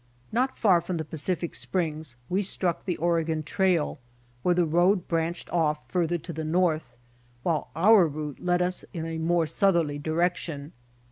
Not 0.31 0.57
far 0.57 0.81
from 0.81 0.97
the 0.97 1.05
Pacific 1.05 1.53
springs 1.53 2.15
we 2.27 2.41
struck 2.41 2.85
the 2.85 2.97
Oregon 2.97 3.43
trail 3.43 3.99
where 4.41 4.55
the 4.55 4.65
road 4.65 5.07
branched 5.07 5.47
off 5.51 5.87
further 5.91 6.17
to 6.17 6.33
the 6.33 6.43
north, 6.43 6.95
while 7.43 7.69
our 7.75 8.07
route 8.07 8.39
led 8.39 8.63
us 8.63 8.83
in 8.95 9.05
a 9.05 9.19
more 9.19 9.45
southerly 9.45 9.99
direction. 9.99 10.71